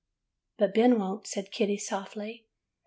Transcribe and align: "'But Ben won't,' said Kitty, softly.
"'But 0.57 0.73
Ben 0.73 0.97
won't,' 0.97 1.27
said 1.27 1.51
Kitty, 1.51 1.77
softly. 1.77 2.47